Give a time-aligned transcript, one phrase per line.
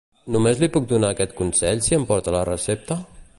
[0.35, 2.99] Només li puc donar aquest consell si em porta la recepta?